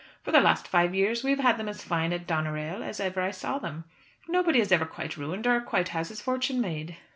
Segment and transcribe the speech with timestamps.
[0.23, 3.29] For the last five years we've had them as fine at Doneraile as ever I
[3.29, 3.83] saw them.
[4.27, 6.97] Nobody is ever quite ruined, or quite has his fortune made."